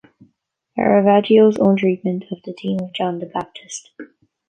[0.75, 3.91] Caravaggio's own treatment of the theme of "John the Baptist".